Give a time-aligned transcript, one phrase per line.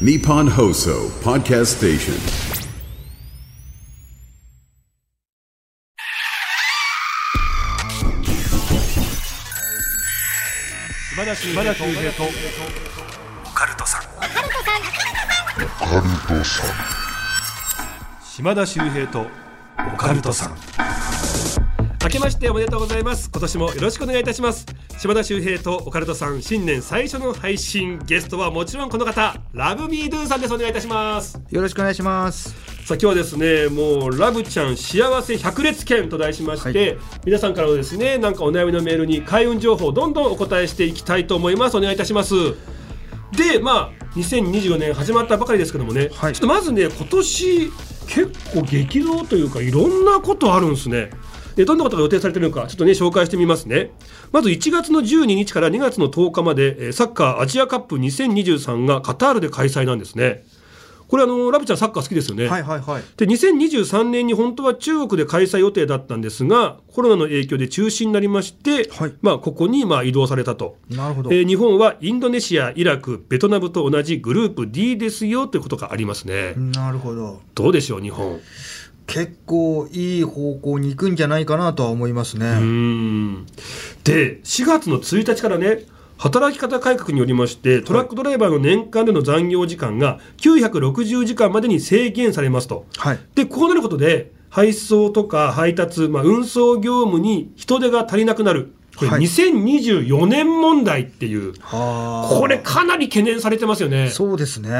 [0.00, 2.14] Nippon Hoso Podcast Station.
[11.14, 14.02] 島田秀平とオカルトさん
[18.24, 19.26] 島田秀平と
[19.94, 20.56] オカルトさん
[22.02, 24.66] 明けましておめでとうございます今年もよろしくお願いいたします
[25.04, 30.54] 島田秀平とオカルトさん新年最初の配信ゲストはもちろんこの方ラブミードゥさんです。
[30.54, 31.38] お願いいたします。
[31.50, 32.54] よろしくお願いします。
[32.86, 41.76] さあ今日はですねもうラブちゃん幸せ百列拳と題しまして、皆さんからのですねなんかお悩みのメールに開運情報をどんどんお答えしていきたいと思います。
[41.76, 42.34] お願いいたします。
[43.36, 46.32] でまあ2024年始まったばかりですけどもね、はい。
[46.32, 47.70] ちょっとまずね今年
[48.06, 51.10] 結構激動というかいろんなことあるんですね
[51.56, 53.90] でどんなことが予定されているのかちょっとね紹介してみますね
[54.32, 60.44] まず1月の12日から2月の10日までえーサッカーアジアカップ2023がカタールで開催なんですね
[61.08, 63.02] これあのラブちゃんサッカー好きですよね、はいはいはい。
[63.16, 70.76] で2023年に本当は中国で開催予定だったんですがコロナの影響で中止になりまして、はいまあ、ここにまあ移動されたと。
[70.90, 71.30] なるほど。
[71.30, 76.54] えー日本はインドネシア、イラク、ベトナムと同じグループ D ですよということがありますね。
[76.56, 77.40] なるほど。
[77.54, 78.40] どうでしょう、日本。
[79.06, 82.46] 結構いい方向に行くんじゃないかなとは思いますね。
[82.46, 83.46] うーん
[84.04, 85.84] で、4月の1日からね、
[86.16, 92.86] 働き方改革によりまして、トラックドライバーの年間での残業時間が960時間までに制限されますと。
[92.96, 93.18] はい。
[93.34, 102.38] でこうなることで配送とか配達、まあ、運送業務に人手が足りなくなるこれはい2024年問題っていう、はあ。
[102.38, 104.08] これかなり懸念されてますよね。
[104.08, 104.70] そうですね。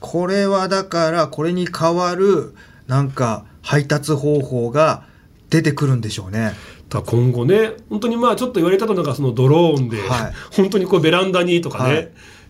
[0.00, 2.54] これはだから、これに代わる、
[2.88, 5.04] なんか、配達方法が
[5.50, 6.52] 出てくるんでしょうね。
[7.04, 10.32] 今後ね本当にまあちょっと言われたのがそのドローンで、はい。
[10.56, 12.02] 本当にこうベランダにとかね、はい。
[12.04, 12.08] っ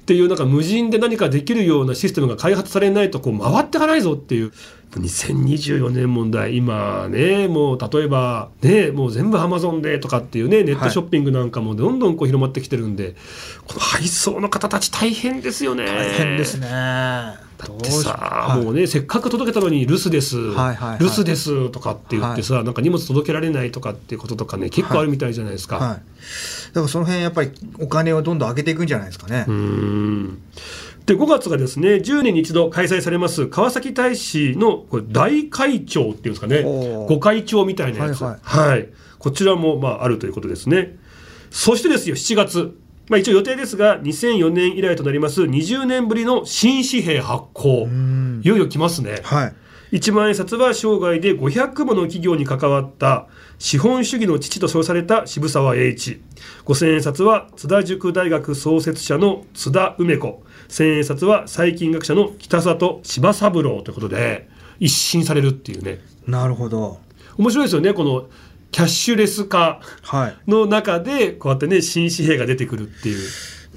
[0.09, 4.53] ていうなんか無人で何かできるようなシステムが開発されないとこう回っていかないぞっていう。
[4.93, 13.15] 2024年問題今ねもう例えばねもう全部アマゾンでとかっていうねネットショッピングなんかもどんどんこう広まってきてるんで、
[13.67, 15.85] この配送の方たち大変ですよね。
[15.85, 17.48] 大変ですね。
[17.59, 18.65] だってさ、はい。
[18.65, 20.99] もうねせっかく届けたのに留守です、はいはいはい。
[21.01, 21.71] 留守です。
[21.71, 25.77] とかって言ってさ、なんか荷物届けられないとかっていうこととかね結構あるみたいじゃないですか。
[25.77, 25.87] はい。
[25.89, 26.01] だか
[26.83, 29.45] らその辺やっぱりお金をどんどん上げていくんじゃないですかね。
[29.49, 29.51] う。
[29.51, 30.43] ーん。
[31.07, 36.63] で5月がですね10年に一度開催されます川崎大使のこれ大会長っていうんですかね。
[37.09, 38.89] ご会長みたいなやつ、はいはい。
[39.19, 40.97] こちらもまああるということですね。
[41.51, 42.75] そしてですよ7月、
[43.09, 47.87] まあ、一応予定ですが2004年以来となります20年ぶりの新紙幣発行。
[47.87, 48.41] ん。
[48.45, 49.21] いよいよ来ますね。
[49.23, 49.55] はい。
[49.91, 53.27] 一万円札は生涯で500もの企業に関わった
[53.59, 56.23] 資本主義の父と称された渋沢栄一。
[56.65, 60.43] 五千円札は津田塾大学創設者の津田梅子。
[60.69, 64.49] 千円札は細菌学者の北里柴三郎ということで
[64.79, 66.01] 一新されるっていうね。
[66.27, 67.01] なるほど。
[67.39, 68.29] 面白いですよねこの
[68.71, 70.51] キャッシュレス化はい。
[70.51, 73.19] の中でこうやってね新紙幣が出てくるっていう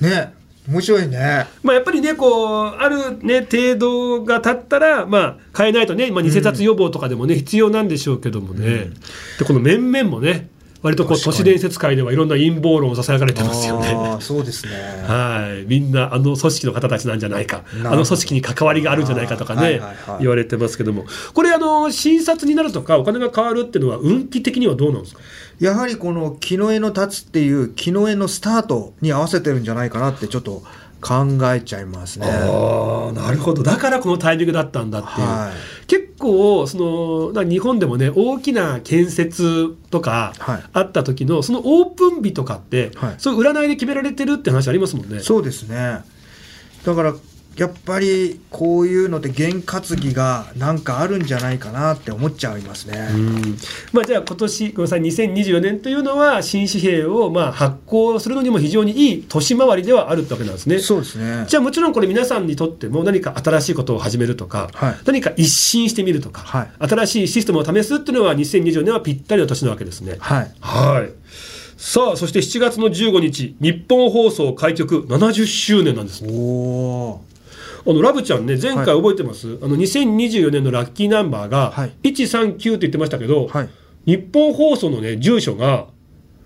[0.02, 0.34] ね。
[0.70, 1.48] 面白いね。
[1.64, 8.92] まあ、やっぱりね、こう、あるね、程度が経ったら、まあ、変えないとね、まあ、偽札予防とかでもね、必要なんでしょうけどもね。
[9.40, 10.50] で、この面々もね、
[10.82, 14.18] 割とこう、都市伝説界ではいろんな陰謀論をささやかれてますよね。
[14.20, 14.72] そうですね。
[15.08, 17.64] はい、みんなあの組織の方たちなんじゃないか。
[17.84, 21.06] あの組織に関わりがあるんじゃないかとかね、はいはいはい言われてますけども。
[21.34, 25.22] これあの診察になるとかお金が変わるっていうのは運気的にはどうなんですか？
[25.60, 30.64] やはりこの木の絵の立つっていう木の絵のスタートに合わせてるんじゃないかなってちょっと
[31.02, 32.28] 考えちゃいますね。
[32.28, 33.64] なるほど。
[33.64, 35.81] だからこのタイミングだったんだっていう、はい。
[35.81, 35.81] 結
[36.22, 45.20] 構そのな日本でもね大きな建設とかはいあった時のそのオープン日とかって、はいそういう占いで決められてるって話ありますもんね。
[45.20, 46.04] そうですね。
[46.86, 47.14] だから
[47.58, 53.10] やっぱりこういうので験担ぎがなんかあるんじゃないかなって思っちゃいますね。
[53.12, 53.58] うん
[53.92, 60.80] まあ、じゃあ今年ごめんなさい2024年というのは新紙幣をまあ発行するのにも非常にいい年回りではあるってわけなんですね。
[60.80, 61.46] そうですね。
[61.48, 70.16] じゃあもちろんこれ皆さんにとっても何か新しいことを始めるとか、はい何か一新してみるとか、はい新しいシステムを試すっていうのは2024年はぴったりの年なわけですね。
[70.20, 70.52] はい。
[70.62, 71.12] はい。
[71.82, 76.24] さあ、そして7月の15日、日本放送開局70周年なんです。
[76.24, 77.22] おお
[77.86, 83.70] あのラブちゃんね、前回覚えてます、あの2024年のラッキーナンバーがはい139って言ってましたけど、はい
[84.06, 85.88] 日本放送のね、住所が、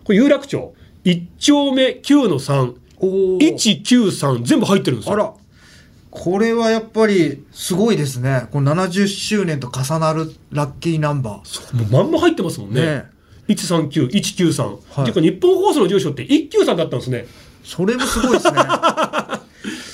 [0.03, 0.73] これ有楽町、
[1.05, 3.39] 1丁目9の3、おお。
[3.39, 5.13] 193、全部入ってるんですよ。
[5.13, 5.33] あら。
[6.11, 8.47] これはやっぱりすごいですね。
[8.51, 11.75] この70周年と重なるラッキーナンバー。
[11.75, 12.81] もうまんま入ってますもんね。
[12.81, 13.05] ね
[13.49, 14.63] 139、193。
[14.63, 17.25] はいっていうか日本放送の住所って193だったんですね。
[17.63, 18.53] それもすごいですね。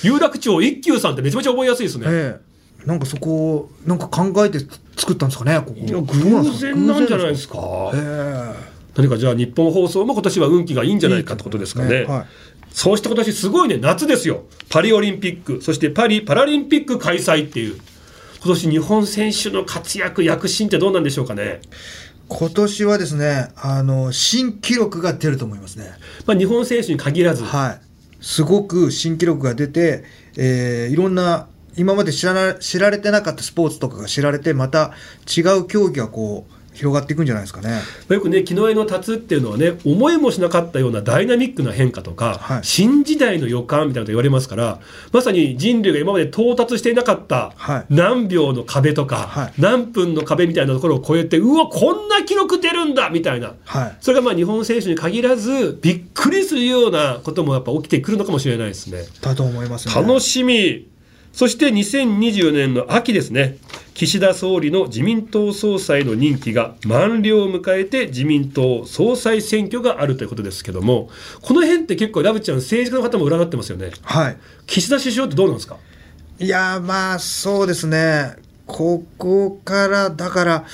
[0.04, 2.06] 有楽町一休さんってめちゃめちゃ覚えやすいですね。
[2.08, 2.52] ええ
[2.88, 4.58] なんかそこをなんか考えて
[4.98, 7.92] 作ったんですかねここいや偶然なんじゃないですか。
[7.94, 8.54] え
[8.96, 12.04] 何かじゃあ日本放送も今年は運気がいいんじゃないかってことですかね。
[12.04, 12.26] はい
[12.74, 14.44] そうして今年すごいね、夏ですよ。
[14.70, 17.76] パリオリンピック、そしてパリパラリンピック開催っていう。
[18.38, 21.60] 今年日本選手の活躍、躍進ってどうなんでしょうかね。
[22.32, 25.92] 今年はですねあの新記録が出ると思いますね
[26.26, 27.91] まあ、日本選手に限らず、はい
[28.22, 30.04] すごく新記録が出て、
[30.38, 31.48] えーいろんな
[31.78, 34.92] 今まで知らな知られてなかったスポーツとかが知られてまた
[35.26, 37.70] 違う競技がこう広がっていくんじゃないですかね。
[37.70, 37.78] ま
[38.12, 44.80] あよくね、木の絵の立つっていうのはね、思いもしなかったようなダイナミックな変化とか、はい新時代の予感みたいなこと言われますから、
[45.12, 53.54] まさに人類が今まで到達していなかったはい何秒の壁とか、はい何分の壁みたいなところを超えて、うわ、こんな記録出るんだみたいな。
[53.66, 59.04] はいそれがまあ日本選手に限らず、びっくりするようなこともやっぱ起きてくるのかもしれないですね。
[59.22, 59.94] だと思いますね。
[59.94, 60.88] 楽しみ。
[61.34, 63.58] そして2024年の秋ですね。
[63.94, 71.10] 岸田総理の自民党総裁の任期が満了を迎えて自民党総裁選挙があるということですけども、
[71.42, 73.92] この辺って結構ラブちゃん政治家の方も占ってますよね。
[74.04, 74.38] はい。
[74.66, 75.78] 岸田首相ってどうなんですか？
[76.40, 78.36] いやーまあそうですね、
[78.66, 80.66] ここからだから、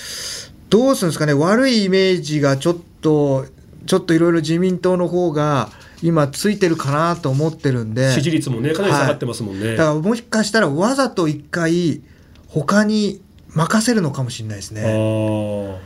[0.69, 3.45] どうするんですかね、悪いイメージがちょっと、
[3.85, 5.69] ちょっといろいろ自民党の方が
[6.01, 9.75] 今、ついてるかなと思ってるんで、支持率もね、かなり下がってますもんね。
[9.75, 12.01] だからもしかしたらわざと一回、
[12.47, 14.85] 他に任せるのかもしれないですあね。
[14.85, 15.77] ー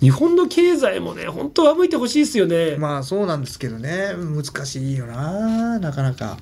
[0.00, 2.76] 日本の経済もね、本当は向いてほしいですよね。
[2.76, 6.38] まあそうなんですけどね、難しいよな、なかなか。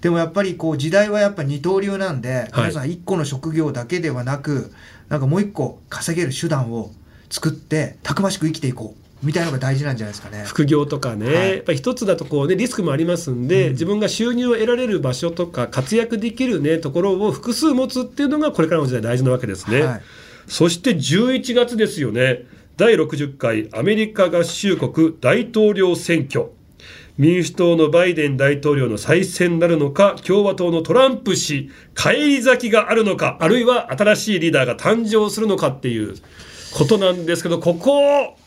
[0.00, 4.72] でもやっぱりこう時代はやっぱ二刀流なんで、皆さん一個の職業だけではなく、
[5.08, 6.92] なんかもう一個稼げる手段を
[7.28, 10.44] 作って、たくましく生きていこうみたいなのが大事なんじゃないですかね。
[10.46, 11.50] 副業とかね、はい。
[11.50, 19.82] やっぱり一つだとこう、ね、リスクもありますんで、自分が収入を得られる場所とか活躍できる、ね、ところを複数持つっていうのがこれからの時代大事なわけですね。
[19.82, 20.02] はい。
[20.46, 22.44] そして11月ですよね。
[22.76, 26.46] 第60回アメリカ合衆国大統領選挙。
[27.18, 36.14] 民主党のバイデン大統領の再選なるのか共和党のトランプ氏返り咲きがあるのかあるいは新しいリーダーが誕生するのかっていう
[36.72, 38.38] ことなんですけどここ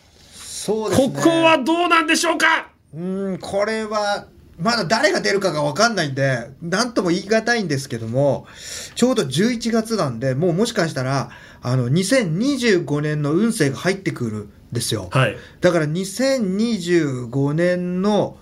[0.63, 1.07] そうですね。
[1.13, 2.71] ここはどうなんでしょうか？
[2.93, 4.27] うん、これは、
[4.57, 8.47] まだ誰が出るかが分かんないんで、なんとも言い難いんですけども、
[8.95, 11.31] ちょうど11月なんで、もうもしかしたら、
[11.61, 15.09] あの、2025年の運勢が入ってくるんですよ。
[15.11, 18.37] はいだから2025年の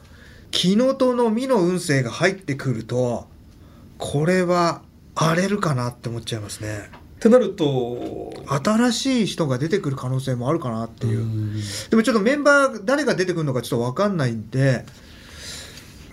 [0.51, 3.27] 木のとの実の運勢が入ってくると、
[3.97, 4.83] これは
[5.15, 7.00] 荒れるかなって思っちゃいますね。
[7.21, 11.23] ってなると新しい人が出てくる可能性もあるかなっていう。
[11.91, 14.85] でもちょっとメンバー誰が出てくるのかちょっと分かんないんで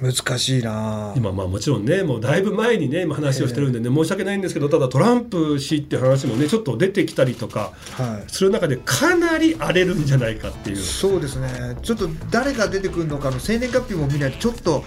[0.02, 1.14] 難しいな。
[1.16, 8.30] 今まあもちろんねもうだいぶ前にね今話をしてるんでね申し訳ないんですけどただトランプ氏って話もねちょっと出てきたりとかはい。
[8.30, 14.84] する中でかなり荒れるんじゃないかっていうそうですねちょっと誰が出てくるのかの生年月日も見ないとちょっと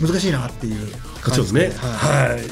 [0.00, 1.72] 難しいなっていうも感じちろんね。
[1.76, 2.30] はい。
[2.32, 2.42] はい、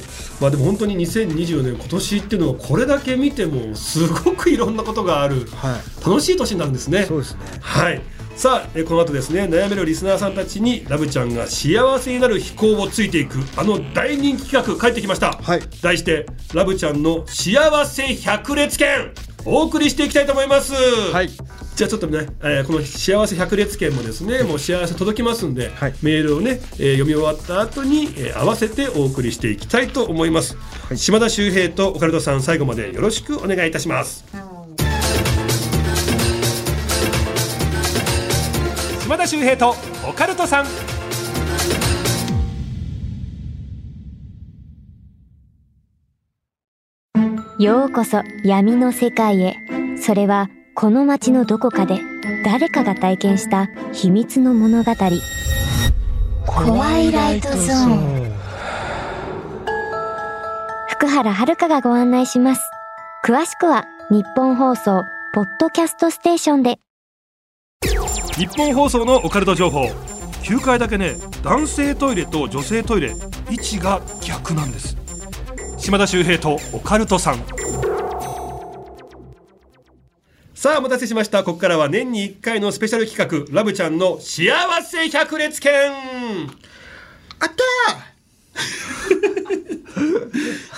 [0.41, 5.47] まあでも本当に2024年今年っていうのはこれだけ見てもすごくいろんなことがある。
[5.47, 6.05] はい。
[6.05, 7.05] 楽しい年になるんですね。
[7.05, 7.41] そうですね。
[7.61, 8.03] はい。
[8.37, 15.61] さあえこの後ですね悩めるリスナーさんたちにラブちゃんが幸せになる飛行をついていくあの大人気企画帰ってきました、はい。
[15.81, 19.13] 題してラブちゃんの幸せ百列券
[19.45, 20.73] お送りしていきたいと思います。
[21.13, 21.31] はい
[21.77, 30.57] じゃあちょっとね、えーこの幸せ百列券もですね、もう幸せ届きますんで、はいメールをね、えー読み終わった後に、えー合わせてお送りしていきたいと思います。
[30.93, 34.25] い島田秀平とオカルトさん最後までよろしくお願いいたします。
[39.03, 39.75] 島田秀平と
[40.09, 40.67] オカルトさん。
[47.59, 49.57] ようこそ闇の世界へ。
[50.01, 52.01] それはこの街のどこかで
[52.45, 54.93] 誰かが体験した秘密の物語。
[56.47, 58.33] コワイライトゾーン。
[60.89, 62.61] 福原遥がご案内します。
[63.25, 66.81] 詳しくは日本放送ポッドキャストステーションで。
[68.37, 69.85] 日本放送のオカルト情報。
[70.43, 71.15] 9階だけね、
[71.45, 73.15] 男性トイレと女性トイレ、
[73.49, 74.97] 位置が逆なんです。
[75.79, 77.45] 島田秀平とオカルトさん。
[80.65, 81.45] さあお待たせしました。
[81.45, 84.51] ここからは年に1回のスペシャル企画ラブちゃんの幸
[84.83, 87.65] せ百列券あった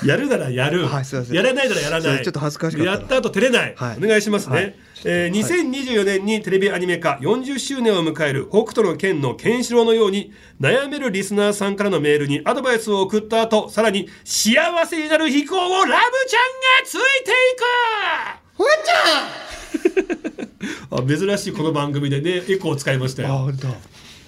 [0.04, 2.24] やるならやる、はいやらないならやらない。
[2.24, 2.90] ちょっと恥ずかしかった。
[2.92, 3.98] なやった後照れない、はい。
[4.04, 4.74] お願いしますね、はい。
[5.04, 16.06] えー2024年にテレビアニメ化40周年を迎える北斗の拳のケンシロウのように悩めるリスナーさんからのメールにアドバイスを送った後さらに幸せになる飛行をラブちゃんが
[16.84, 19.45] ついていく
[20.90, 23.68] あ珍しいこの番組でねエコーを使いましたよ本当。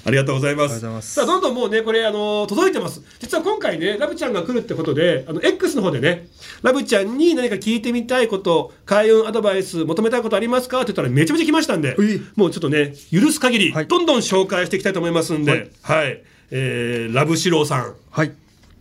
[0.05, 0.83] ありがとうございます。
[0.85, 3.03] ますさあ、どんどんもうね、これ、あの届いてます。
[3.19, 6.29] 実は今回ね、ラブちゃんが来るってことで、あの、X の方でね、
[6.63, 16.23] ラブちゃんに何か聞いてみたいこと、開運アドバイス、求めたいことありますかって言ったらめちゃめちゃ来ましたんでえ、もうちょっとね、許す限り、はいどんどん紹介していきたいと思いますんで、はい。
[16.51, 18.33] えー、ラブシローさん、はい。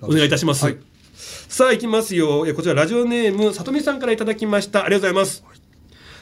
[0.01, 0.63] お願いいたします。
[0.63, 0.77] はい
[1.49, 2.45] さあ、行きますよ。
[2.45, 4.83] えこちら、ラジオネーム、さとみさんからいただきました。
[4.83, 5.56] ありがとうございます。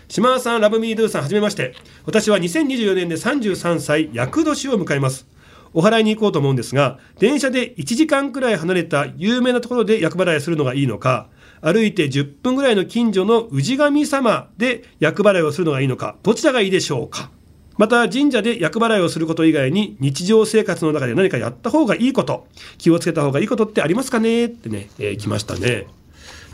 [0.08, 1.74] 島田さん、ラブミードゥさん、はじめまして。
[2.06, 5.28] 私は2024年で33歳、厄年を迎えます。
[5.74, 11.28] お祓いに行こうと思うんですが、電車で1時間くらい離れた有名なところで厄払いするのがいいのか、
[11.62, 17.32] 歩いて10分ぐらいの近所の氏神様で厄払いをするのがいいのか、どちらがいいでしょうか。
[17.78, 22.48] また神社で厄払いをすること以外に日常生活の中で何かやった方がいいこと
[22.78, 24.46] 気をつけた方がいいことってありますかね？
[24.46, 25.88] ってね、えー来ましたね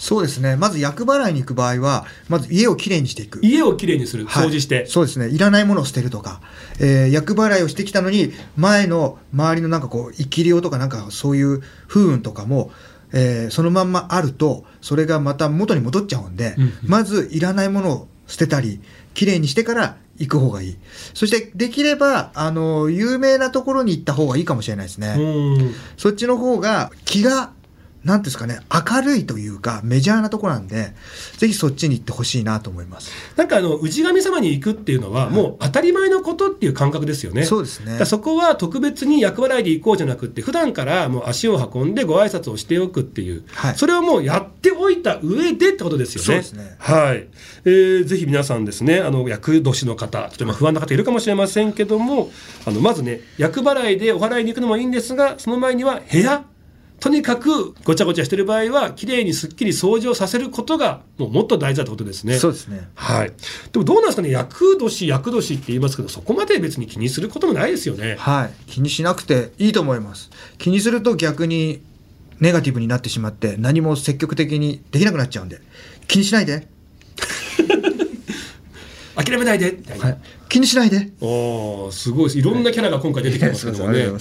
[0.02, 0.56] そうですね。
[0.56, 3.40] まず厄払いに行く場合は、まず家をきれいにしていく。
[3.44, 5.30] 家をきれいにするはい掃除して、そうですね。
[5.30, 6.42] いらないものを捨てるとか、
[6.80, 12.72] えー、厄払いをしてきたのに、前の周りのなんかこう、生き量とかなんかそういう不運とかも、
[13.14, 18.82] えーそのまんまあると、それがまた元に戻っちゃうんで、うんうんまずいらないものを捨てたり、
[19.14, 20.78] きれいにしてから行く方がいい。
[21.14, 25.16] そして、できれば、あの、有名なところに行った方がいいかもしれないですね。
[25.16, 25.22] う
[25.62, 27.52] んそっちの方が気が、
[28.04, 30.94] なんですかね、明るいというか、メジャーなところなんで、
[31.38, 33.12] ぜひそっちに行ってほしいなと思います。
[33.36, 37.44] なんかあの氏神様に行くっていうのはもう当たり前のことっていう感覚ですよね。
[37.44, 46.26] そうですねそこは特別に厄払いで行こうじゃなくって普段からもう足を運んでご挨拶をしておくっていう、はいそれをもうやっておいた上でってことですよね。
[46.26, 47.28] そうですねはい、
[47.66, 52.32] えーぜひ皆さんですねあの厄年の方ちょっとまあ不安な方いるかもしれませんけども
[52.66, 56.44] あのまずね厄払いでお祓いに行くのもいいんですがその前には部屋
[57.02, 62.38] とにかくごちゃごちゃしてる場合はきれいにすっきり掃除をさせることがもうもっと大事だってことですね。
[62.38, 62.88] そうですね。
[62.94, 63.34] はい。
[63.72, 68.18] でもどうなんですかね、厄年、厄年って言いますけど、そこまで別に気にすることもないですよね。
[68.20, 68.72] はい。
[68.72, 70.30] 気にしなくていいと思います。
[70.60, 71.82] 気にすると逆に
[72.40, 75.60] ネガティブになってしまって、何も積極的にできなくなっちゃうんで、
[76.08, 76.68] 気にしないで。
[79.18, 79.80] 諦めないで。
[79.98, 80.18] はい。
[80.52, 81.14] 気にしないで。
[81.22, 82.40] おーすごいです。
[82.40, 84.12] いろんなキャラが今回出てきてますけどもはいね。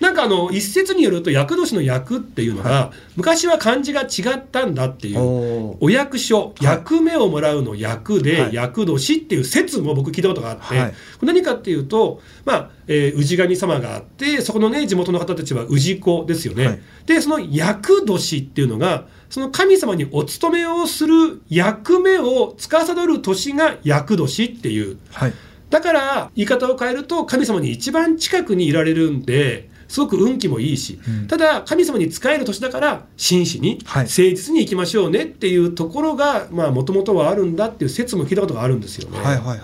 [0.00, 5.76] なんかあの、一説によると、厄年の役っていうのが、昔は漢字が違ったんだっていう。
[5.78, 10.92] お役所、役目をもらうの役で、はい役年っていう説も僕聞いたことがあって、
[11.24, 16.66] 何かっていうと、まあ、えー氏神様があって、そこのね、地元の方たちは氏子ですよね。
[16.66, 24.98] はいで、その役年っていうのが、その神様にお勤めをする役目を司る年が役年っていう。
[25.12, 25.32] はい。
[25.70, 39.18] だから、言い方を変えると、神様に一番近くにいられるんで、すごく運気もいいし、うんただ、神様に仕える年だから、真摯に、はい誠実に行きましょうねっていうところが、まあ、もともとはあるんだっていう説も聞いたことがあるんですよね。
[39.18, 39.58] はいはいはい。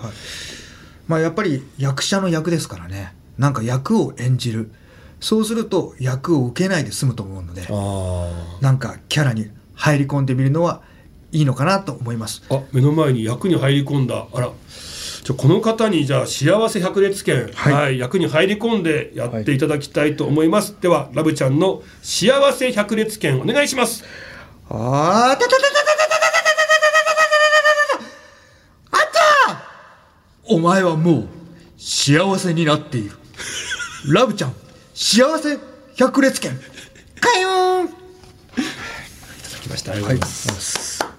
[1.07, 3.13] まあやっぱり役者の役ですからね。
[3.37, 4.71] なんか役を演じる。
[5.19, 10.81] そうすると役を受けないで済むと思うので、あなんかキャラに入り込んでみるのは
[11.31, 12.43] いいのかなと思います。
[12.49, 14.51] あ目の前に役に入り込んだあら
[15.23, 24.03] じゃあこの方にじゃあ幸せ百列拳、ははいい役に入り込んでやっていただきたいと思います、ではラブちゃんの幸せ百列拳お願いします
[24.69, 26.43] あーたたたたたたたたたたた
[27.61, 28.03] たた
[28.91, 29.63] あった
[30.43, 31.27] お前はもう
[31.77, 33.17] 幸せになっている。
[34.11, 34.53] ラブちゃん、
[34.93, 35.57] 幸せ
[35.95, 36.51] 百列拳。
[37.21, 41.09] かよーん来ましたありがとうございます、なん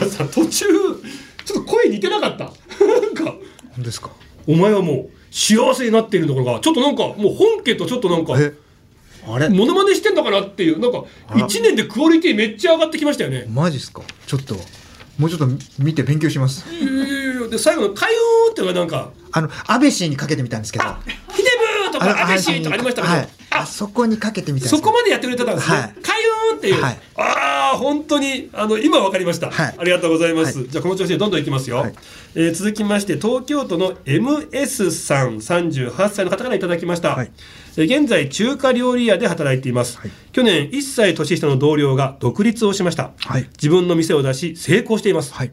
[0.00, 0.66] かさ途中
[1.44, 2.50] ちょっと声似てなかった
[2.86, 3.34] なんか
[3.76, 4.10] 何ですか？
[4.46, 8.52] お前はもう幸せになっているところがちょっとなんかもう本家とちょっとなんかえ？
[9.26, 9.48] あれ？
[9.48, 13.46] モノマネしてんのかなっていうなんかあら？1年でクオリティめっちゃ上がってきましたよね。
[13.48, 14.02] マジっすか？
[14.26, 14.54] ちょっと、
[15.18, 15.46] もうちょっと
[15.78, 16.68] 見て勉強します。
[16.72, 18.12] いやいやいやで最後の「開
[18.46, 20.84] 運」ってのがなんかあの、安倍氏にかけてみたんですけど。
[21.34, 21.50] 「ヒデ
[21.82, 25.76] ブー」とか「アベシー」とかありましたけど、はい、あそこにかけてみたんですそこまでやってくれてたんですね。
[25.76, 25.94] はい
[26.56, 26.82] っていう。
[26.82, 30.58] はいああ、本当に、あの、今わかりました、はいありがとうございます。
[30.58, 31.78] はいじゃあ、この調子でどんどんいきますよ。
[31.78, 31.94] はい
[32.34, 37.14] えー続きまして、東京都の MS さん、38歳の方からいただきました。
[37.14, 37.30] はい
[37.76, 39.98] えー現在、中華料理屋で働いています。
[39.98, 43.12] はい去年、1歳年下の同僚が独立をしました。
[43.18, 45.32] はい自分の店を出し、成功しています。
[45.32, 45.52] はい。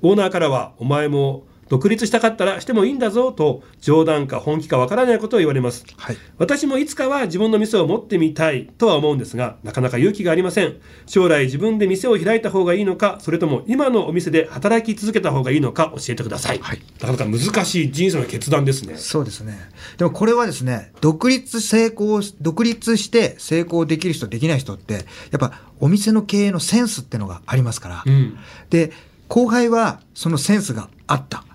[0.00, 6.18] オーナーからは、お前も独立したかったらしてもいいんだぞと冗談か本気かわからないことを言われます、はい。
[6.36, 10.76] 私もいつかは自分の店を持ってみたいとは思うんですがなかなか勇気がありません。
[11.06, 16.82] 将来自分で店を開いた方がいいのかそれとも今のお店で働き続けた方がいいのか教えてください、はい。
[17.00, 18.98] なかなか難しい人生の決断ですね。
[18.98, 19.58] そうですね。
[19.96, 24.98] でもこれはですね、独立成功、独立して成功できる人、できない人って、や
[25.36, 28.02] っぱお店の経営のセンスってのがありますから。
[28.04, 28.36] うん。
[28.68, 28.92] で、
[29.28, 31.46] 後輩はそのセンスがあった。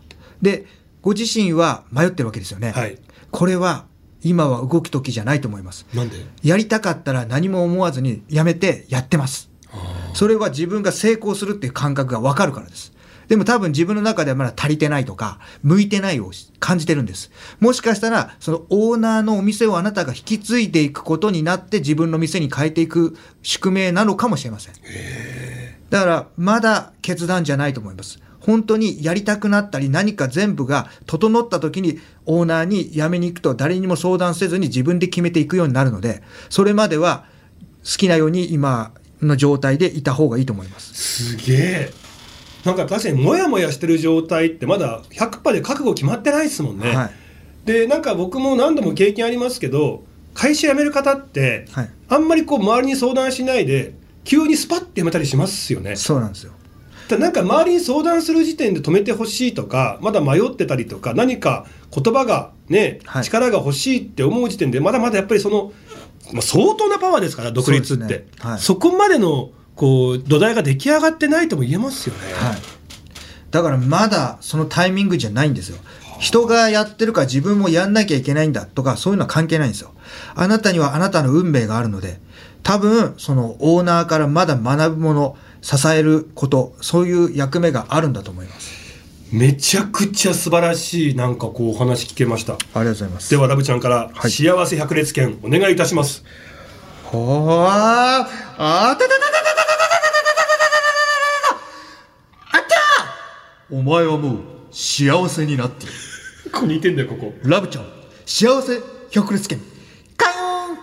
[0.42, 0.66] で、
[1.02, 2.72] ご自身は迷ってるわけですよね。
[2.72, 2.98] はい
[3.30, 3.86] これは
[4.24, 5.86] 今は動く時じゃないと思います。
[5.94, 6.16] なんで？
[6.42, 9.50] やりたかったら何も思わずにやめてやってます。
[10.14, 12.94] それは自分が成功するっていう感覚がわかるからです。
[13.28, 17.30] でも多分自分の中ではまだ足りてないとか、向いてないを感じてるんです。
[17.60, 24.74] もしかしたら、そのオーナーのお店をあなたが引き継いでいくことになって自分の店に変えていく宿命なのかもしれません。
[25.90, 28.20] だから、まだ決断じゃないと思います。
[28.40, 37.26] 本当にやりたくなったり何か全部が整った時にオーナーに辞めに行くと誰にも相談せずに自分で決めていくようになるので、それまでは
[37.84, 38.92] 好きなように今
[39.22, 40.94] の状態でいた方がいいと思います。
[41.34, 41.94] すげえ
[42.64, 47.12] なんか確かにモヤモヤしてる状態ってまだ100%で覚悟決まってないですもんね、はい
[47.68, 53.94] でなんか僕も何度も経験ありますけど会社辞める方って、はいあんまりこう周りに相談しないで
[54.28, 56.52] 急にスパッて辞めたりしますよねそうなんですよ。
[57.08, 61.66] ただなんか周りに相談する時点で止めてほしいとかまだ迷ってたりとか何か
[61.96, 65.72] 言葉がね、はい力が欲しいって思う時点でまだまだやっぱりその、
[66.34, 72.22] まあ、相当なパワーですから独立ってそねはいそこまでのこう土台が出来上がってないとも言えますよね。
[72.34, 72.58] はい。
[73.50, 75.78] だからまだそのタイミングじゃないんですよ。
[76.20, 79.94] 人がやってるから自分もやんなきゃいけないんだとかそういうのは関係ないんですよ。
[80.36, 82.20] あなたにはあなたの運命があるので、
[82.64, 88.78] 多分そのオーナーからまだ学ぶもの、支えること、そういう役目があるんだと思います。
[89.32, 92.54] めちゃくちゃ素晴らしいなんかこうお話聞けました。
[92.54, 93.30] ありがとうございます。
[93.30, 96.24] ではラブちゃんからはい幸せ百列券お願いいたします。
[97.04, 99.86] ほーああたたたたたたたたた
[102.50, 104.40] たあったお前はもう
[104.72, 105.94] 幸せになっている。
[106.52, 107.34] ここ似てんだよここ。
[107.44, 107.86] ラブちゃん、
[108.26, 108.80] 幸せ
[109.12, 109.60] 百列券。
[110.18, 110.76] カヨ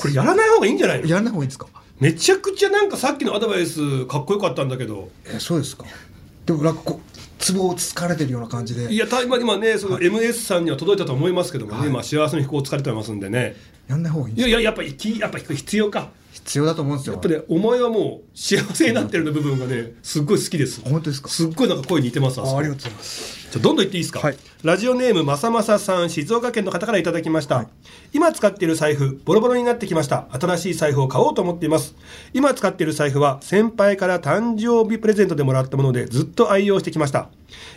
[0.00, 1.06] これやらない方がいいんじゃないの？
[1.06, 1.66] やらない方がいいですか？
[1.98, 5.10] めちゃくちゃなんかさっきのアドバイスかっこよかったんだけど。
[5.26, 5.84] え、そうですか。
[6.46, 8.92] でもなんかこう、ツボをつかれてるような感じで。
[8.92, 13.56] いやた今今ねその MS さんには届いたと思いますけどもね、今幸せの飛行を疲れてますんでね。
[13.88, 14.48] やんない方がいいんですか？
[14.48, 16.08] いやいややっぱやっぱ必要か
[16.44, 17.12] 必要だと思うんですよ。
[17.14, 21.28] やっぱねお前はもう幸せになってるの部分がねすっごい好きです本当ですか？
[21.28, 23.39] すっごいなんか声似てますあありがとうございます。
[23.50, 24.36] じゃあどんどん言っていいですか、はい。
[24.62, 27.66] ラジオネームまさまささん静岡県の方からいただきました、
[28.12, 30.28] 今使っている財布ボロボロになってきました。
[30.30, 31.96] 新しい財布を買おうと思っています。
[32.32, 37.28] 今使っている財布は先輩から誕生日プレゼントでもらったものでずっと愛用してきました。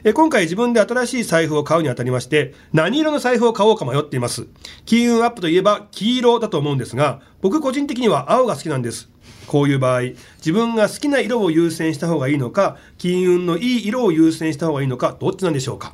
[0.03, 4.45] え今回自分で新しい財布を買うにあたりまして何色の財布を買おうか迷っています。
[4.85, 9.09] 金運アップといえば黄色だと思うんですが僕個人的には青が好きなんです
[9.47, 10.01] こういう場合
[10.37, 15.93] 自分が好きな色を優先した方がいいのか金運のいい色を優先した方がいいのかどっちなんでしょうか？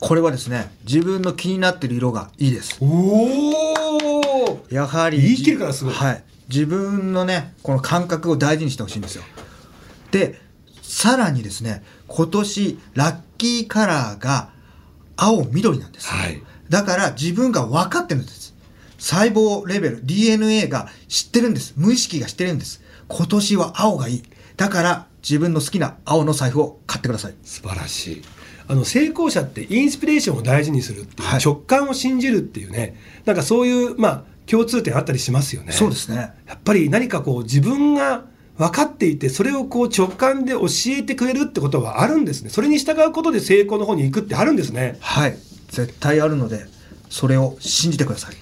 [0.00, 2.76] これはですね、自分の気になってる色がいいです。
[2.80, 5.22] おおやはり。
[5.22, 6.24] 言い切るからすごいはい。
[6.48, 9.22] 自分のね、この感覚を大事にしてほしいんですよ。
[10.10, 10.40] で、
[10.82, 14.50] さらにですね、今年、ラッキーカラーが
[15.16, 16.08] 青、緑なんです。
[16.08, 18.41] はいだから自分が分かってるんです。
[19.02, 21.74] 細胞レベル、DNA が知ってるんです。
[21.76, 22.80] 無意識が知ってるんです。
[23.08, 24.22] 今年は青がいい。
[24.56, 27.34] だから自分の好きな青の財布を買ってください。
[27.42, 28.22] 素晴らしい
[28.68, 36.32] あの成功者ってインスピレーションを大事にするっていう、はい直感を信じるっていうねなんかそういうまあ共通点あったりしますよねそうですね。
[36.46, 38.24] やっぱり何かこう自分が
[38.56, 45.36] 分かっていてそれをこう直感で教えてくれるってことはあるんですねそれに従うことで成功の方に行くってあるんですねはい。
[45.70, 46.66] 絶対あるので、
[47.08, 48.41] それを信じてください。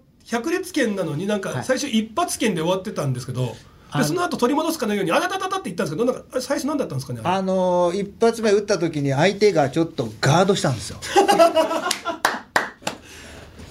[0.31, 3.55] 百列拳なのになんか最初一発拳で終わってたんですけど、
[3.95, 7.19] でその後取り戻すかのようにあたたたたって言ったんですけど、なんか最初何だったんですかね。
[7.23, 10.99] あのー、一発目打った時に相手がちょっとガードしたんですよ。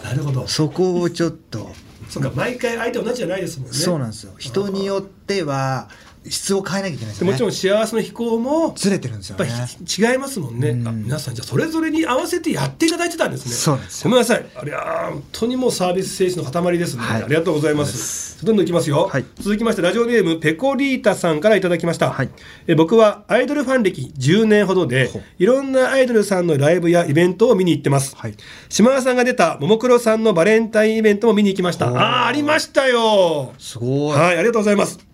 [0.05, 0.47] なるほど。
[0.47, 1.73] そこをちょっと。
[2.11, 3.77] そうか毎回相手同じじゃないですもんね。
[3.77, 5.89] そうなんですよ人によっては
[6.29, 7.27] 質を変えなきゃいけないですね。
[7.27, 10.87] でもちろん幸せの飛行もずれてるんですよやっね違いますもんね、うん。
[10.87, 13.53] あ皆さんじゃあそれぞれに合わせてやっていただいてたんですね。
[13.53, 14.11] そうですよ。
[14.11, 14.47] ごめんなさい。
[14.55, 17.23] あれは本当にもうサービス精神の塊ですね、はい。
[17.23, 18.45] ありがとうございます。
[18.45, 19.25] どんどんいきますよ、はい。
[19.37, 22.29] 続きましてラジオネームペコリータさんからいただきました、はい。
[22.67, 28.35] え僕はアイドルファン歴10年ほどでいろんなアイドルさんのライブやイベントを見に行ってます、はい。
[28.69, 31.89] 島田さんが出たももクロさんのバレンタインイベントも見に行きました。
[31.89, 33.55] ああーありましたよ。
[33.59, 35.10] すごい、はい、ありがとうございます。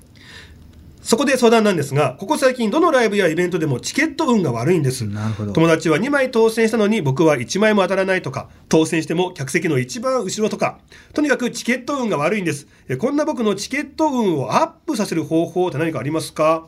[1.06, 5.04] そこで相談なんですが、ここ最近どのライブやイベントでもチケット運が悪いんです。
[5.06, 10.80] なるほど友達は2枚当選したのに僕は1枚も当たらないとか、当選しても客席の一番後ろとか、
[11.14, 12.66] とにかくチケット運が悪いんです。
[12.88, 16.66] えこんな僕のチケット運をアップさせる方法って何かありますか？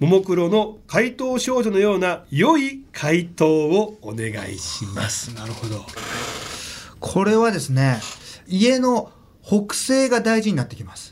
[0.00, 5.34] ももクロの回答少女のような良い回答をお願いします。
[5.34, 5.86] なるほど
[7.00, 8.00] これはですね
[8.46, 11.11] 家の北西が大事になってきます、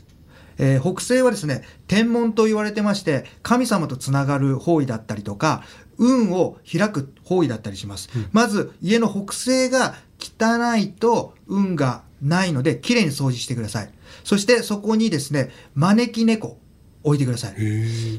[0.61, 5.63] えー北西はですね天文と言われてまして神様とつながる方位だったりとか
[5.97, 13.89] 運を開く方位だったりします、まず家の北西が汚いと運がないのできれいに掃除してください
[14.23, 16.57] そしてそこにですね招き猫
[17.03, 17.55] 置いてください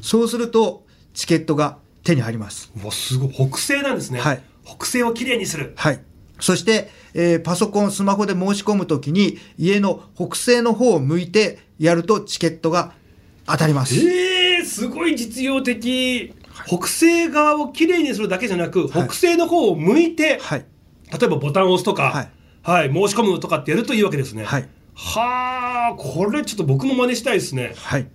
[0.01, 3.33] そうするとチケットが手に入りますうわ、すごい。
[3.33, 4.19] 北西なんですね。
[4.19, 5.73] はい北西をきれいにする。
[5.75, 5.99] はい。
[6.43, 12.91] そして、えーパソコン、スマホで申し込むときに、家の北西の方を向いてやるとチケットが
[13.45, 13.95] 当たります。
[13.95, 16.33] えー、すごい実用的、
[16.67, 20.65] 北西側をきれいにするだけじゃなく、北西の方を向いて、はい。
[21.11, 22.29] 例えばボタンを押すとか、はい
[22.63, 24.43] はい申し込むとかってやるといいわけですね。
[24.43, 24.67] はい。
[24.95, 27.73] はあ、これちょっと僕も真似したいですね。
[27.77, 28.07] はい。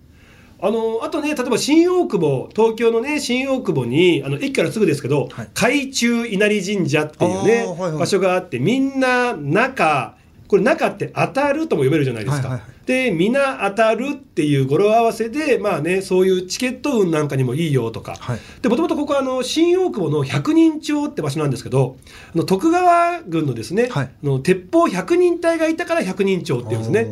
[0.61, 5.49] あのあとね、例えば新大久保、東京のね、新大久保に、あの駅からすぐですけど、はい。
[5.55, 7.99] 海中稲荷神社っていうね、はいはい。
[7.99, 10.17] 場所があって、みんな中、
[10.49, 12.49] これ中って当たるとも読めるじゃないですか。
[12.49, 18.17] はいはいはいで、皆当たるっていう語呂合わせで、まあね、そういうチケット運なんかにもいいよとか。
[18.19, 21.99] はいで、もともとここはあの、新大久保の百人町って場所なんですけど、
[22.35, 27.07] あの徳川軍のですね、はいあの鉄砲百人隊がいたから百人町っていうんですね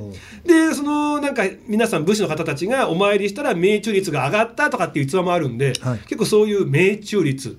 [0.47, 0.49] お。
[0.49, 7.59] で、そのなんか皆さん武士の方たちがお参りしたら命中率が上がったとかっていう逸話もあるんで、はい結構そういう命中率、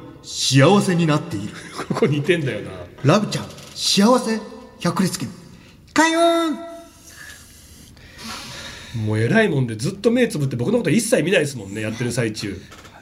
[0.23, 1.53] 幸せになっている。
[1.87, 2.71] ここ似てんだよな。
[3.03, 4.39] ラブちゃん、幸せ
[4.79, 5.29] 百列券。
[5.93, 6.53] 開運
[9.05, 12.55] もう偉いもんで、ずっと目つぶって、僕のこと一切見ないですもんね、やってる最中。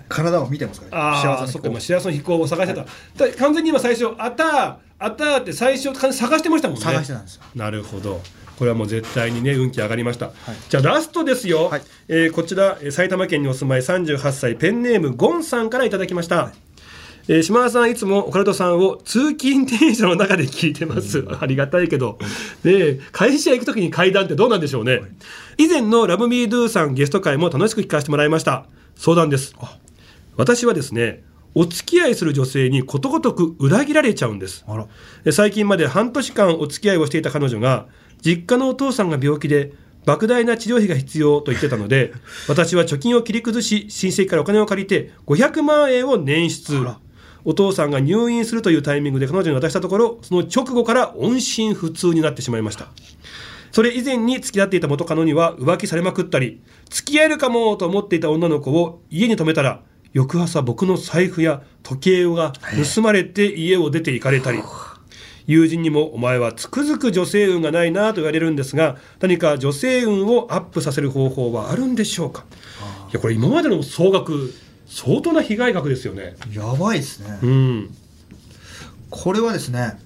[0.08, 3.26] 体を見てますから、ああ、そっか、今、幸せの飛行を探してた。
[3.26, 6.84] だ完全に今、最初、あたー、あたーって最初、探してましたもんね。
[6.84, 8.22] 探してたんですよなるほど。
[8.58, 10.32] これはもう絶対にね、運気上がりました。
[10.70, 11.70] じゃあ、ラストですよ。
[11.70, 16.52] はいえーこちら、えー埼玉県にお住まい38歳、ペンネーム、ゴンさんからいただきました。
[17.30, 22.18] えー島田さんいつもオカルトさんを通勤電車の中で聞いてます、ありがたいけど、
[22.64, 25.02] で会社行くときに階段ってどうなんでしょうね、
[25.60, 28.66] 以前のラブミードゥさんゲスト会も楽しく聞かせてもらいました。
[28.96, 29.56] 相談です。
[30.38, 34.66] 私はですねお付き合いする女性にことごとく裏切られちゃうんです。
[35.32, 37.86] 最近まで半年間お付き合いをしていた彼女が
[38.26, 42.14] 実家のお父さんが病気で莫大な治療費が必要と言ってたので
[42.50, 46.74] 私は貯金を切り崩し親戚からお金を借りて500万円を捻出
[47.50, 52.90] お父さんが入院するというタイミングで彼女に渡したところその直後から音信不通になってしまいました。
[53.72, 59.82] それ以前に付き合っていた元カノには浮気されまくったり付き合えるかもと思っていた女の子を家に泊めたら
[60.14, 62.54] 翌朝僕の財布や時計が
[62.94, 64.60] 盗まれて家を出て行かれたり。
[65.48, 72.46] 友人にもお前はつくづく女性運がないなと言われるんですが何か女性運をアップさせる方法はあるんでしょうか？
[73.10, 74.54] いやこれ今までの総額
[74.90, 76.36] 相当な被害額ですよね。
[76.52, 77.96] やばいですね、うん。
[79.10, 80.00] これはですね、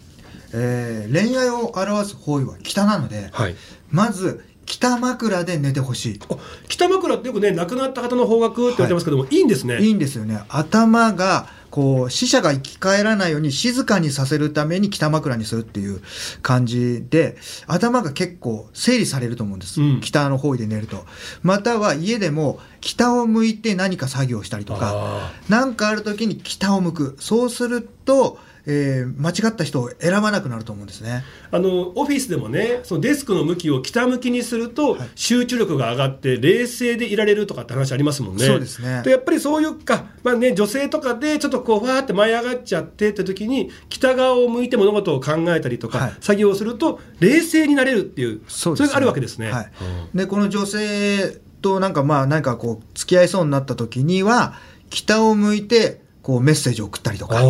[0.53, 3.55] えー恋愛を表す方位は北なので、はい。
[3.89, 6.19] まず北枕で寝てほしい。
[6.29, 6.35] あ
[6.67, 9.79] 北枕ってよくね亡くなった方の方角って言われてますけども、い、いんですね。
[9.81, 10.41] いいんですよね。
[10.49, 16.03] 頭がこう死者が生き返らないように静かにさせるために北枕にするっていう
[16.43, 19.99] 感じで頭が結構整理されると思うんです、うん。
[19.99, 21.03] 北の方位で寝ると。
[21.41, 27.17] または家でも北を向いて何か作業したりとかあ何かある時に北を向く。
[27.19, 31.23] そうすると、えー間違った人を選ばなくなると思うんですね。
[31.51, 38.45] あのオフィスでもねそのデスクの向きを北向きにすると、はい集中力が上がって冷静でいられるとかって話ありますもんね。
[38.45, 49.51] そうですねでやっぱりそういうか、まあね、女性とかでちょっとこうわーって舞い上がっちゃってって時に北側を向いて物事を考えたりとか、はい作業をすると冷静になれるっていうそうねれがあるわけですね。
[49.51, 49.71] はい、
[50.13, 54.53] でこの女性となんかまあ何かこう付き合いそうになった時には
[54.89, 57.41] 北を向いてこうメッセージを送ったりとか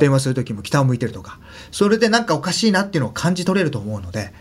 [0.00, 1.38] 電話する時も北を向いてるとか
[1.70, 4.32] それでなんかおかしいなっていうのを感じ取れると思うので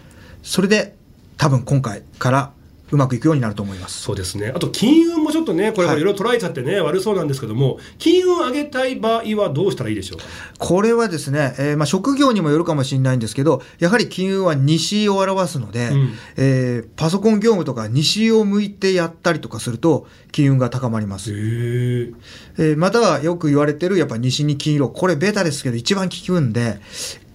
[0.44, 0.96] それで
[1.38, 2.52] 多分今回から
[2.92, 4.02] うまくいくようになると思います。
[4.02, 4.52] そうですね。
[4.56, 6.02] あと金運もちょっとねこれはい。
[6.02, 10.26] いろいろ捉えちゃってね、悪そうなんですけども金運上げたい場合はどうしたらいいでしょうか？
[10.58, 16.14] これはですね、えーまあ、職業にもよるかもしれないんですけどやはり金運は西を表すので、うん。
[16.38, 21.32] えーパソコン業務とか西を向いてやったりとかすると金運が高まります。
[21.32, 26.80] えーまたはよく言われてるやっぱ西に金色これベタですけど一番効くんで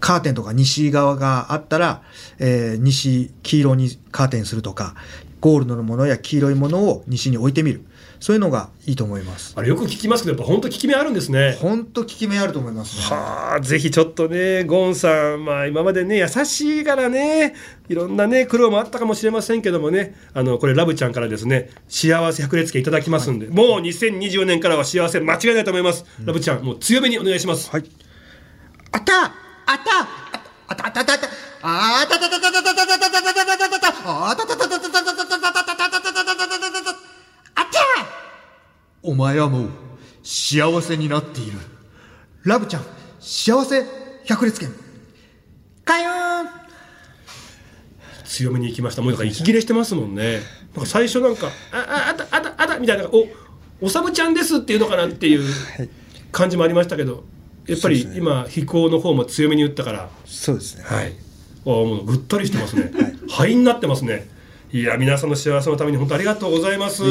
[0.00, 2.02] カーテンとか西側があったら、
[2.38, 4.94] えー西黄色にカーテンするとか
[5.44, 7.84] ゴールドのものや黄色いものを西に置いてみる
[8.18, 11.58] そういうのがいいと思いますあれよく聞きますけどやっぱ本当効き目あるんですね。
[11.60, 17.54] 本当効き目あると思いますねはあ、ぜひちょっとね、ゴンさん、まあ、今までね、優しいからね、
[17.90, 26.06] いろんなね、苦労もあったかもしれませんけどもね、あのこれ、ラブちゃんからですね、幸せ百列家いただきますんで、もう2024年からは幸せ間違いないと思います。
[26.24, 27.70] ラブちゃん、もう強めにお願いします。
[27.70, 27.84] はい
[28.92, 29.30] あったあっ
[29.84, 30.23] た
[30.66, 31.28] あったあったあったあった
[31.62, 36.90] あたたたたたたたたたたたたたたあたたたたたたたたたたたたたたたたた
[37.56, 37.80] あった
[39.02, 39.70] お前はもう
[40.22, 41.58] 幸せになっている
[42.44, 42.84] ラブちゃん
[43.20, 43.84] 幸せ
[44.24, 44.70] 百列拳
[45.84, 46.64] かよーん
[48.24, 49.02] 強めに行きました。
[49.02, 50.40] もうなんか息切れしてますもんね。
[50.74, 53.28] なんか最初なんか、あ、あ、あた、あた、あたみたいな、お、
[53.80, 55.44] おさむちゃんですっていうのかなっていう
[56.32, 57.24] 感じもありましたけど、
[57.66, 61.12] やっぱり今、飛行の方も強めに打ったから、そうですねはい。
[61.66, 62.92] あもうぐったりしてますね。
[63.28, 64.28] 灰になってますね。
[64.72, 67.02] いや、皆さんの幸せのために本当ありがとうございます。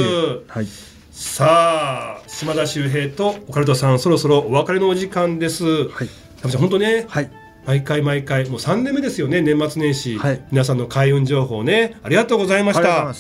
[0.48, 0.68] はい
[1.14, 5.88] さあ、島田秀平とオカルトさん、そろそろお別れのお時間です。
[5.90, 6.10] はい
[6.58, 7.32] 本当ね、はい
[7.66, 13.14] 毎回毎回、もう3年目ですよね、年末年始、はい皆さんの開運情報ね、ありがとうございました。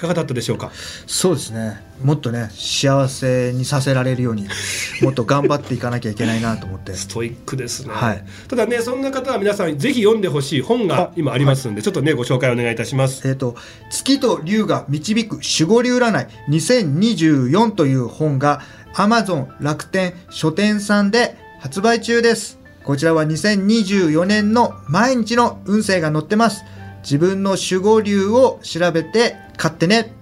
[0.00, 0.70] かがだったでしょうか？
[1.06, 4.48] そうですねもっとね幸せにさせられるように
[5.02, 7.92] もっと頑張っていかなきゃいけないなと思ってストイックですね。
[7.92, 13.26] はいただね、そんな方は皆さん、ぜひ読んでほしい本があ今ありますんで、ちょっとね、ご紹介お願いいたします。
[13.28, 13.54] えっ、と
[13.90, 18.60] 「月と龍が導く守護龍占い2024」という本が
[18.94, 26.64] Amazon 楽天書店さんで発売中ですこちらは2024年の毎日の運勢が載ってます
[27.02, 30.14] 自分の守護龍を調べて買ってね。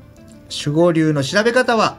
[0.50, 1.98] 守護流の調べ方は、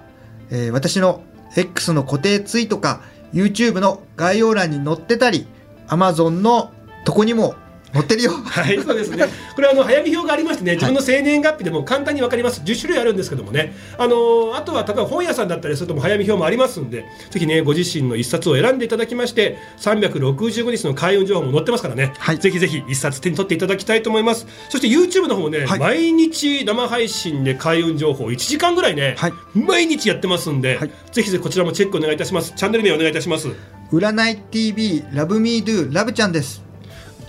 [0.50, 1.24] えー私の
[1.56, 3.02] X の固定ツイートか
[3.34, 5.48] YouTube の概要欄に載ってたり
[5.88, 6.72] Amazon の
[7.06, 7.56] とこにも
[7.94, 9.26] 載ってるよはい、そうですね。
[9.56, 12.62] これあの早見表がありましてね、自分の生年月日でも簡単にわかります。
[12.62, 13.74] 10種類あるんですけどもね。
[13.98, 22.14] あのーあとは例えば本屋さんだったりするとも早見表もありますんで、ぜひねご自身の一冊を選んでいただきまして、365日の開運情報も載ってますからね。
[22.18, 24.48] はいぜひぜひ一冊手に取っていただきたいと思います。
[24.70, 32.54] そして YouTube の方もね、はい毎日生配信で開運情報1時間ぐらいね、はい毎日やってますんで、はいぜひぜひこちらもチェックお願いいたします。
[32.56, 33.50] チャンネル名お願いいたします。
[33.92, 36.69] 占い TV ラブミードゥラブちゃんです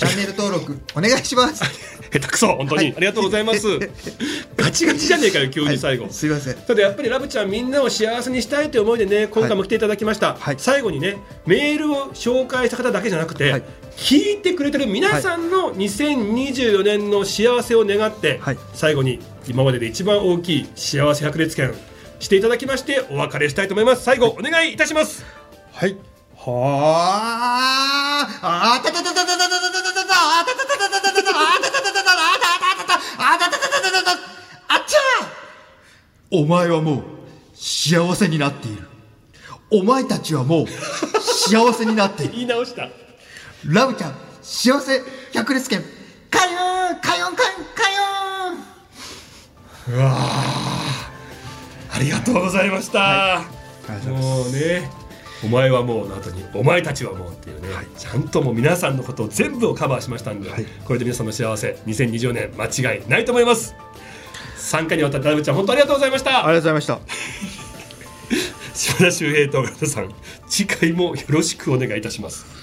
[0.00, 1.62] チャンネル登録お願いします。
[2.10, 2.94] 下手くそ本当に、はい。
[2.96, 3.78] ありがとうございます。
[4.56, 6.04] ガチガチじゃねえかよ急に最後。
[6.04, 6.12] はい。
[6.14, 6.54] すいません。
[6.54, 10.54] ただやっぱりラブちゃんみんなを幸せにしたいという思いでね今回も来ていただきました、はい。
[10.58, 13.62] 最後にねメールを紹介した方だけじゃなくて、はい。
[13.98, 18.58] 聞いてくれてる皆さんの2024年の幸せを願って、はい。
[18.72, 21.74] 最後に今までで一番大きい幸せ百列拳
[22.20, 24.04] していただきましてお別れしたいと思います。
[24.04, 25.26] 最後お願いいたします。
[25.74, 25.94] はい。
[26.36, 28.09] はあ
[28.42, 34.12] あたたたたたたたたたたたあたたたたたたたたあたたたたたたあたたたたたあたたたたたた
[34.68, 34.98] あっちゃ
[36.30, 37.02] お前はもう
[37.54, 38.86] 幸せになっている
[39.70, 42.88] お前たちはもう幸せになっている言い直した
[43.66, 45.02] ラブちゃん幸せ
[45.32, 45.82] 百列拳
[46.30, 47.88] かよんかよんかよんか
[49.92, 50.00] よん
[51.92, 53.42] ありがとうございました、
[54.08, 54.88] もうね
[55.42, 60.50] お前はもうの後にお前たちはもうっていうね、ちゃんともう皆さんのことを全部をカバーしましたんで、
[60.84, 63.74] これで皆さんの幸せ2020年間違いないと思います。
[64.56, 66.30] 参加にわたってラブちゃん本当ありがとうございました。
[66.30, 67.00] ありがとうございました。
[68.74, 70.14] 島田秀平と岡田さん
[70.48, 72.59] 次回もよろしくお願いいたします